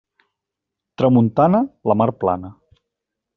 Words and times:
Tramuntana, 1.01 1.61
la 1.93 1.97
mar 2.01 2.09
plana. 2.25 2.51